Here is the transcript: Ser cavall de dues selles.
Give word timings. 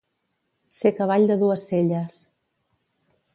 Ser 0.77 0.91
cavall 0.99 1.27
de 1.33 1.37
dues 1.43 1.67
selles. 1.73 2.17